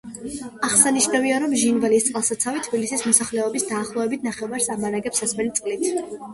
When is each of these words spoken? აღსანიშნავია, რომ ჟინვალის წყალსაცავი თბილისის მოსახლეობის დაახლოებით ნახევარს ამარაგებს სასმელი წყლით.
აღსანიშნავია, 0.67 1.35
რომ 1.43 1.53
ჟინვალის 1.65 2.07
წყალსაცავი 2.07 2.65
თბილისის 2.69 3.05
მოსახლეობის 3.11 3.69
დაახლოებით 3.75 4.29
ნახევარს 4.31 4.73
ამარაგებს 4.79 5.25
სასმელი 5.27 5.57
წყლით. 5.63 5.91